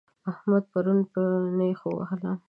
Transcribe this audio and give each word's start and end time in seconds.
احمد 0.31 0.63
پرون 0.71 0.99
په 1.13 1.21
نېښ 1.57 1.79
ووهلم 1.85 2.37